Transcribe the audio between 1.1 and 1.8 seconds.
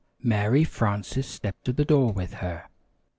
stepped to